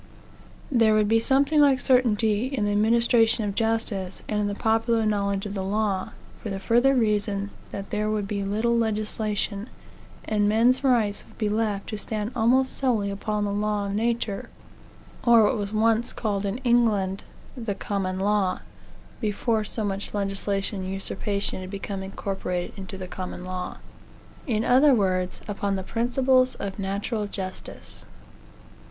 [0.71, 5.05] There would be something like certainty in the administration of justice, and in the popular
[5.05, 9.69] knowledge of the law, for the further reason that there would be little legislation,
[10.25, 14.49] and men's rights would be left to stand almost solely upon the law of nature,
[15.23, 17.23] or what was once called in England
[17.55, 18.61] "the common law,"
[19.19, 23.77] (before so much legislation and usurpation had become incorporated into the common law,)
[24.47, 28.03] in other words, upon the principles of natural justice.